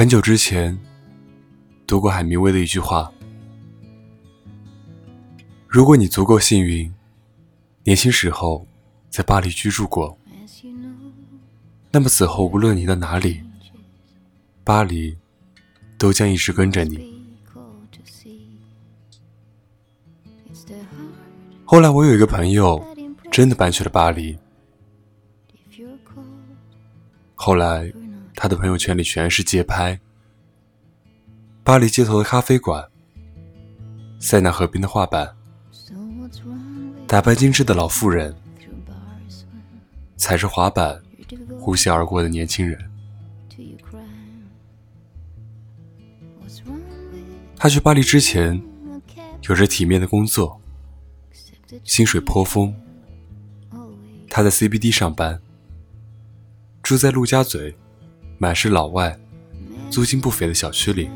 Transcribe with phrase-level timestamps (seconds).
[0.00, 0.80] 很久之前，
[1.86, 3.12] 读过海明威的一句话
[5.68, 6.90] ：“如果你足够幸运，
[7.84, 8.66] 年轻时候
[9.10, 10.16] 在巴黎居住过，
[11.90, 13.42] 那么此后无论你到哪里，
[14.64, 15.18] 巴黎
[15.98, 17.22] 都将一直跟着你。”
[21.66, 22.82] 后来，我有一个朋友
[23.30, 24.38] 真的搬去了巴黎。
[27.34, 27.92] 后来。
[28.42, 30.00] 他的朋友圈里全是街拍，
[31.62, 32.88] 巴黎街头的咖啡馆，
[34.18, 35.36] 塞纳河边的画板，
[37.06, 38.34] 打扮精致的老妇人，
[40.16, 41.02] 踩着滑板
[41.58, 42.90] 呼啸而过的年轻人。
[47.54, 48.58] 他去巴黎之前，
[49.50, 50.58] 有着体面的工作，
[51.84, 52.74] 薪水颇丰。
[54.30, 55.42] 他在 CBD 上班，
[56.82, 57.76] 住在陆家嘴。
[58.42, 59.14] 满是老外，
[59.90, 61.10] 租金不菲的小区里，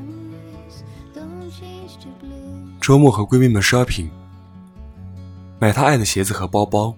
[2.83, 4.11] 周末和闺蜜们 shopping，
[5.59, 6.95] 买她爱的鞋子和包包，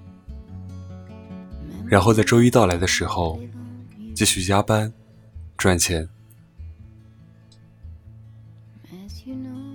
[1.86, 3.40] 然后在周一到来的时候
[4.16, 4.92] 继续加班
[5.56, 6.08] 赚钱。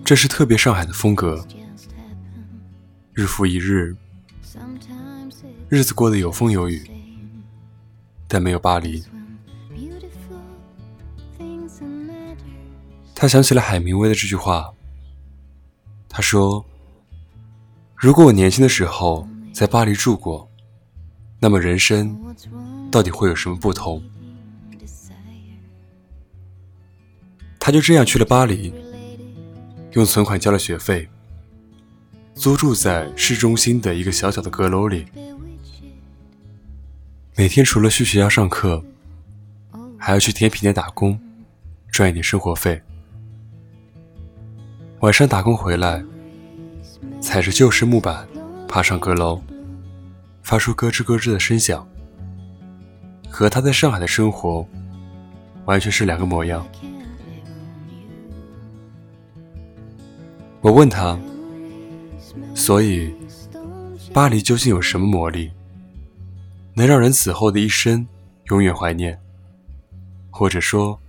[0.04, 1.48] 这是特别上海的风格，
[3.14, 3.96] 日复一日，
[5.70, 6.86] 日子过得有风有雨，
[8.28, 9.02] 但没有巴黎。
[13.22, 14.74] 他想起了海明威的这句话。
[16.10, 16.66] 他说
[17.96, 20.50] ：“如果我年轻的时候在巴黎住过，
[21.40, 22.20] 那么人生
[22.90, 24.02] 到底会有什么不同？”
[27.60, 28.74] 他就这样去了巴黎，
[29.92, 31.08] 用存款交了学费，
[32.34, 35.06] 租住在市中心的一个小小的阁楼里，
[37.36, 38.84] 每天除了去学校上课，
[39.96, 41.22] 还要去甜品店打工，
[41.92, 42.82] 赚一点生活费。
[45.02, 46.04] 晚上打工回来，
[47.20, 48.28] 踩着旧式木板
[48.68, 49.42] 爬上阁楼，
[50.44, 51.88] 发出咯吱咯吱的声响，
[53.28, 54.64] 和他在上海的生活
[55.66, 56.64] 完全是两个模样。
[60.62, 61.20] 我问他，
[62.54, 63.12] 所以
[64.14, 65.50] 巴黎究竟有什么魔力，
[66.76, 68.08] 能让人死后的一生
[68.52, 69.20] 永远怀念，
[70.30, 71.00] 或者说，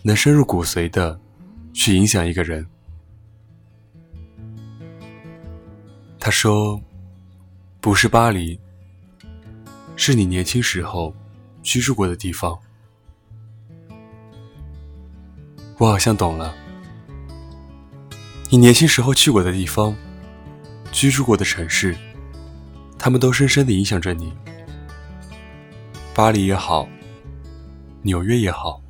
[0.00, 1.20] 能深入骨髓的
[1.74, 2.66] 去影响一个人？
[6.24, 6.80] 他说
[7.82, 8.58] ：“不是巴黎，
[9.94, 11.14] 是你年轻时候
[11.62, 12.58] 居住过的地方。”
[15.76, 16.54] 我好像懂了，
[18.48, 19.94] 你年轻时候去过的地方，
[20.90, 21.94] 居住过的城市，
[22.98, 24.32] 他们都深深的影响着你。
[26.14, 26.88] 巴黎也好，
[28.00, 28.80] 纽约也好，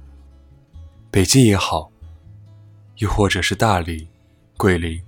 [1.10, 1.90] 北京也好，
[2.98, 4.06] 又或者是大理、
[4.56, 5.02] 桂林，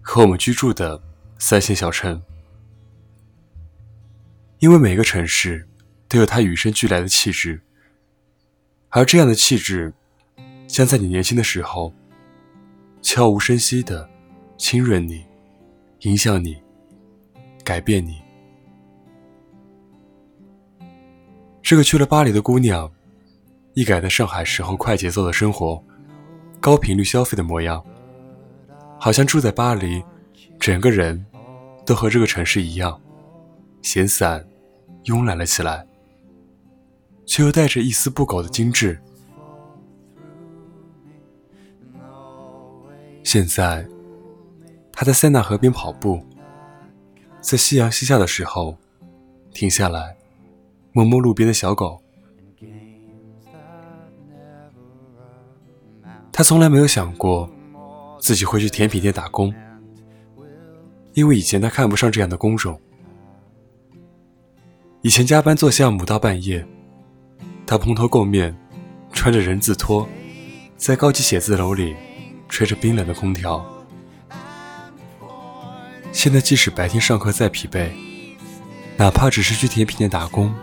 [0.00, 0.98] 和我们居住的。
[1.42, 2.22] 三线小城，
[4.58, 5.66] 因为每个城市
[6.06, 7.62] 都有它与生俱来的气质，
[8.90, 9.92] 而这样的气质
[10.68, 11.92] 将在你年轻的时候
[13.00, 14.06] 悄无声息的
[14.58, 15.24] 浸润你、
[16.00, 16.62] 影响你、
[17.64, 18.20] 改变你。
[21.62, 22.92] 这个去了巴黎的姑娘，
[23.72, 25.82] 一改在上海时候快节奏的生活、
[26.60, 27.82] 高频率消费的模样，
[29.00, 30.04] 好像住在巴黎，
[30.70, 31.26] 整个人。
[31.86, 33.00] 都和这个城市一样，
[33.82, 34.46] 闲散、
[35.06, 35.84] 慵懒了起来，
[37.26, 38.96] 却又带着一丝不苟的精致。
[43.24, 43.84] 现在，
[44.92, 46.24] 他在塞纳河边跑步，
[47.40, 48.76] 在夕阳西下的时候，
[49.52, 50.16] 停下来，
[50.92, 52.00] 摸摸路边的小狗。
[56.30, 57.50] 他从来没有想过，
[58.20, 59.52] 自己会去甜品店打工。
[61.12, 62.80] 因为以前他看不上这样的工种，
[65.02, 66.64] 以前加班做项目到半夜，
[67.66, 68.56] 他蓬头垢面，
[69.12, 70.08] 穿着人字拖，
[70.76, 71.96] 在高级写字楼里
[72.48, 73.64] 吹着冰冷的空调。
[76.12, 77.90] 现在即使白天上课再疲惫，
[78.96, 80.54] 哪怕只是去甜品店打工，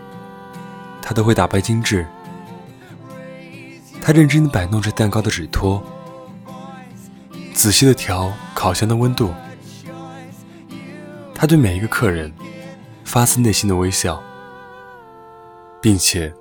[1.02, 2.08] 他都会打扮精致。
[4.02, 5.84] 他认真地摆弄着蛋糕的纸托，
[7.54, 9.34] 仔细地调烤箱的温度。
[11.40, 12.34] 他对每一个客人
[13.04, 14.20] 发自内心的微笑，
[15.80, 16.34] 并且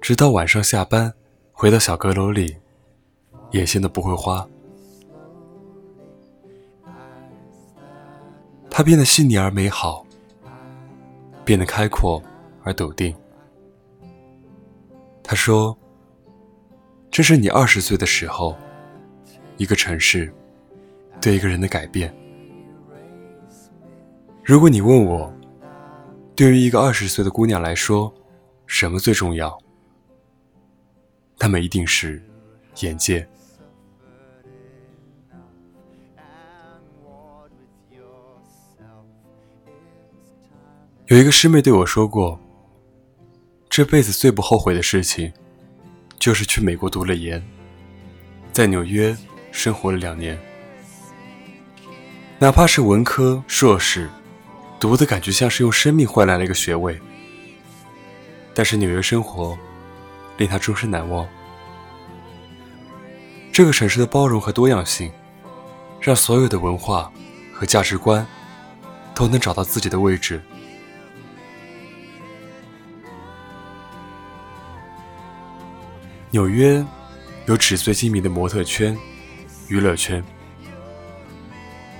[0.00, 1.12] 直到晚上下班
[1.52, 2.56] 回到小阁楼里，
[3.50, 4.48] 眼线都不会花。
[8.70, 10.06] 他变得细腻而美好，
[11.44, 12.20] 变得开阔
[12.64, 13.14] 而笃定。
[15.22, 15.76] 他说
[17.12, 18.56] ：“这是你二十岁的时候，
[19.58, 20.32] 一个城市
[21.20, 22.12] 对一个人的改变。
[24.44, 25.32] 如果你问我，
[26.34, 28.12] 对于一个二十岁的姑娘来说，
[28.66, 29.56] 什么最重要？
[31.38, 32.20] 那么一定是
[32.80, 33.26] 眼界。
[41.06, 42.36] 有一个师妹对我说过，
[43.68, 45.32] 这辈子最不后悔的事情，
[46.18, 47.40] 就是去美国读了研，
[48.50, 49.16] 在纽约
[49.52, 50.36] 生活了两年。
[52.40, 54.10] 哪怕是文科硕士，
[54.82, 57.00] 读的感觉像是用生命换来了一个学位，
[58.52, 59.56] 但是纽约生活
[60.36, 61.24] 令他终身难忘。
[63.52, 65.12] 这个城市的包容和多样性，
[66.00, 67.12] 让所有的文化
[67.54, 68.26] 和价值观
[69.14, 70.42] 都能找到自己的位置。
[76.32, 76.84] 纽约
[77.46, 78.98] 有纸醉金迷的模特圈、
[79.68, 80.24] 娱乐圈，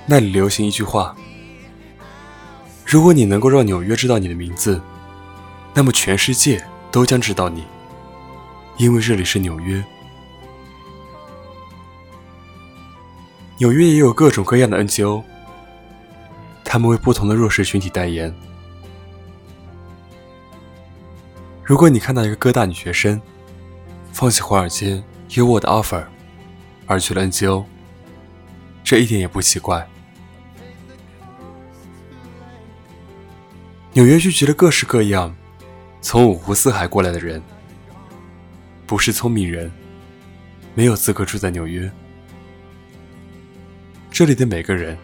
[0.05, 1.14] 那里流行一句话：
[2.93, 4.79] 如果你能够让纽约知道你的名字，
[5.73, 7.65] 那么全世界都将知道你，
[8.77, 9.83] 因为这里是纽约。
[13.56, 15.23] 纽约也有各种各样的 NGO，
[16.62, 18.31] 他们为不同的弱势群体代言。
[21.65, 23.19] 如果你看到一个哥大女学生，
[24.12, 26.05] 放弃华尔街优渥的 offer，
[26.87, 27.65] 而去了 NGO，
[28.85, 29.89] 这一点也不奇怪。
[33.94, 35.35] 纽约聚集了各式各样
[36.00, 37.43] 从五湖四海过来的人，
[38.87, 39.71] 不是聪明人，
[40.75, 41.91] 没有资格住在纽约。
[44.11, 44.97] 这里的每个人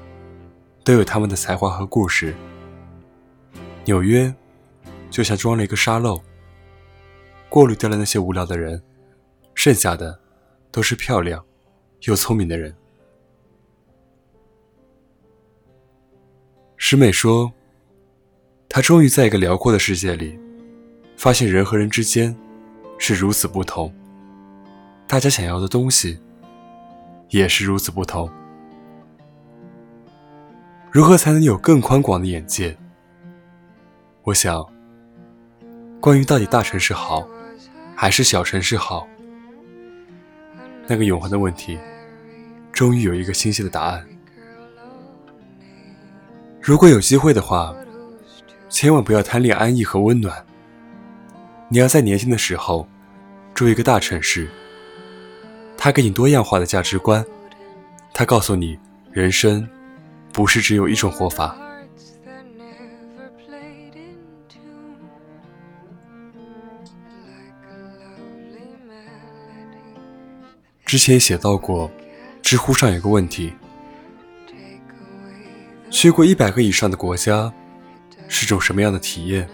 [0.85, 2.35] 都有他们的才华和故事。
[3.85, 4.35] 纽约
[5.11, 6.23] 就像装了一个沙漏，
[7.51, 8.83] 过滤掉了那些无聊的人。
[9.55, 10.19] 剩下的
[10.71, 11.45] 都是漂亮
[12.03, 12.75] 又聪明的人。
[16.79, 17.53] 师妹说，
[18.69, 20.39] 他终于在一个辽阔的世界里，
[21.17, 22.37] 发现人和人之间
[22.99, 23.93] 是如此不同，
[25.07, 26.19] 大家想要的东西
[27.31, 28.31] 也是如此不同。
[30.91, 32.77] 如何才能有更宽广的眼界？
[34.23, 34.63] 我想，
[35.99, 37.27] 关于到底大城市好
[37.97, 39.09] 还是小城市好？
[40.87, 41.79] 那个永恒的问题，
[42.71, 44.07] 终于有一个清晰的答案。
[46.61, 47.75] 如果有机会的话，
[48.69, 50.45] 千万不要贪恋安逸和温暖。
[51.69, 52.87] 你要在年轻的时候
[53.55, 54.49] 住一个大城市，
[55.77, 57.25] 它给你多样化的价值观，
[58.15, 58.79] 它告诉你，
[59.11, 59.69] 人生
[60.33, 61.57] 不是只有一种活法。
[70.85, 71.91] 之前写到过，
[72.41, 73.53] 知乎上有个问题：
[75.91, 77.53] 去过一百个以上的国家，
[78.29, 79.49] 是种什么样的体验？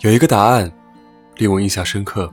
[0.00, 0.70] 有一个答案
[1.36, 2.32] 令我印象深刻：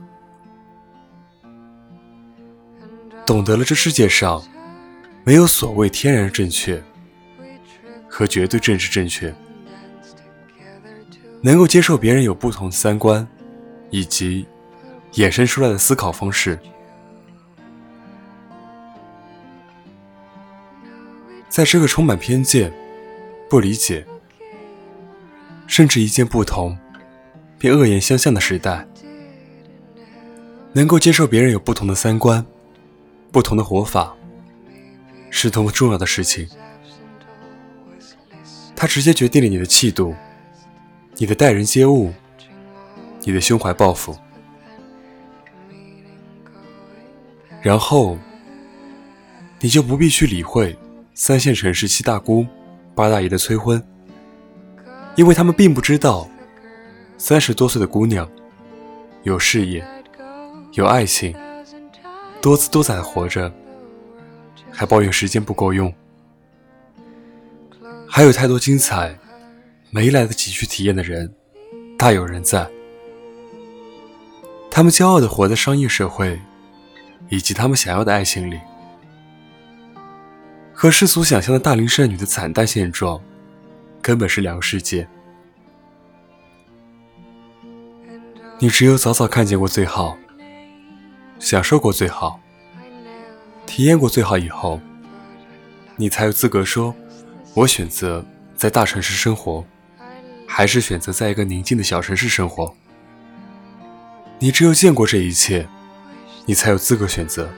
[3.24, 4.42] 懂得了这世界上
[5.24, 6.82] 没有所谓天然正确
[8.08, 9.34] 和绝对政治正确，
[11.40, 13.26] 能够接受别人有不同三观，
[13.90, 14.46] 以及。
[15.14, 16.56] 衍生出来的思考方式，
[21.48, 22.72] 在这个充满偏见、
[23.50, 24.06] 不理解，
[25.66, 26.78] 甚至一见不同
[27.58, 28.86] 便恶言相向的时代，
[30.72, 32.46] 能够接受别人有不同的三观、
[33.32, 34.14] 不同的活法，
[35.30, 36.48] 是多么重要的事情。
[38.76, 40.14] 它直接决定了你的气度、
[41.16, 42.14] 你的待人接物、
[43.24, 44.16] 你的胸怀抱负。
[47.60, 48.16] 然后，
[49.58, 50.78] 你就不必去理会
[51.14, 52.46] 三线城市七大姑
[52.94, 53.82] 八大爷的催婚，
[55.16, 56.28] 因为他们并不知道，
[57.16, 58.28] 三十多岁的姑娘
[59.22, 59.84] 有事业、
[60.72, 61.34] 有爱情，
[62.40, 63.52] 多姿多彩的活着，
[64.70, 65.92] 还抱怨时间不够用，
[68.08, 69.18] 还有太多精彩
[69.90, 71.34] 没来得及去体验的人，
[71.98, 72.68] 大有人在。
[74.70, 76.40] 他们骄傲的活在商业社会。
[77.28, 78.58] 以及他们想要的爱情里，
[80.80, 83.20] 和世俗想象的大龄剩女的惨淡现状，
[84.00, 85.06] 根本是两个世界。
[88.58, 90.16] 你只有早早看见过最好，
[91.38, 92.40] 享受过最好，
[93.66, 94.80] 体验过最好以后，
[95.96, 96.94] 你才有资格说
[97.52, 98.24] ：“我选择
[98.56, 99.62] 在大城市生活，
[100.46, 102.74] 还是选择在一个宁静的小城市生活。”
[104.40, 105.68] 你只有见过这一切。
[106.46, 107.50] 你才有资格选择。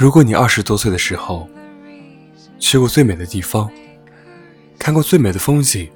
[0.00, 1.46] 如果你二十多岁的时候
[2.58, 3.70] 去过最美的地方，
[4.78, 5.90] 看过最美的风景，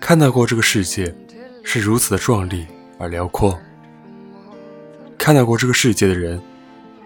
[0.00, 1.14] 看到过这个世界
[1.62, 2.66] 是如此的壮丽
[2.98, 3.56] 而辽阔，
[5.16, 6.42] 看到过这个世界的人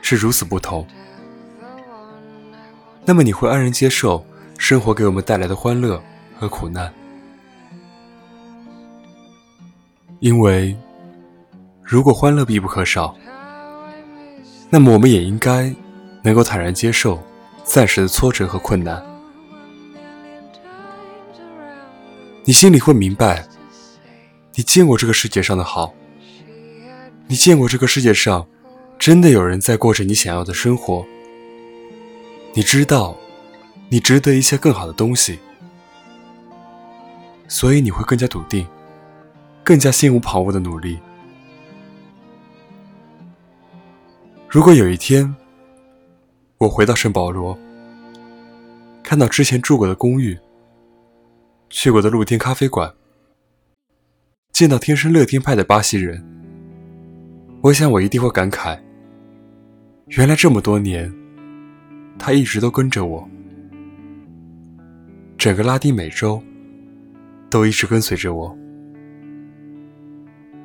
[0.01, 0.87] 是如此不同，
[3.05, 4.25] 那么你会安然接受
[4.57, 6.03] 生活给我们带来的欢乐
[6.39, 6.91] 和苦难，
[10.21, 10.75] 因为
[11.83, 13.15] 如果欢乐必不可少。
[14.71, 15.75] 那么，我们也应该
[16.23, 17.23] 能够坦然接受
[17.65, 19.03] 暂时的挫折和困难。
[22.45, 23.47] 你心里会明白，
[24.55, 25.95] 你见过这个世界上的好，
[27.27, 28.47] 你见过这个世界上
[28.99, 31.05] 真的有人在过着你想要的生活。
[32.55, 33.17] 你知道，
[33.89, 35.39] 你值得一些更好的东西，
[37.49, 38.67] 所以你会更加笃定，
[39.65, 40.99] 更加心无旁骛的努力。
[44.51, 45.35] 如果有一天，
[46.57, 47.57] 我回到圣保罗，
[49.03, 50.39] 看到之前住过的公寓、
[51.69, 52.91] 去过的露天咖啡馆，
[54.51, 56.25] 见到天生乐天派的巴西人，
[57.61, 58.81] 我想我一定会感慨：
[60.07, 61.15] 原来这么多年，
[62.19, 63.29] 他一直都跟着我，
[65.37, 66.43] 整个拉丁美洲
[67.51, 68.57] 都一直跟随着我，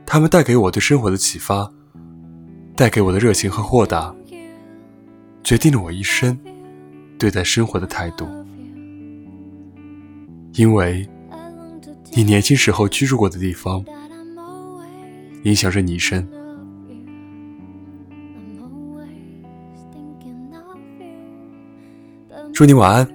[0.06, 1.70] 他们带给我对生活的启发。
[2.76, 4.14] 带给我的热情和豁达，
[5.44, 6.38] 决定了我一生
[7.20, 8.28] 对待生活的态度。
[10.54, 11.08] 因为，
[12.14, 13.84] 你年轻时候居住过的地方，
[15.44, 16.28] 影响着你一生。
[22.54, 23.08] 祝你晚安，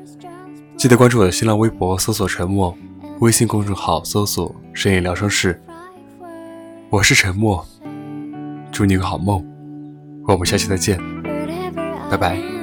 [0.76, 2.76] 记得关注我的新浪微博，搜索“沉默”，
[3.20, 5.60] 微信公众号搜索“深夜疗伤室”。
[6.90, 7.66] 我是沉默。
[8.70, 9.44] 祝你个好梦，
[10.34, 10.98] 我们下期再见，
[12.10, 12.57] 拜拜。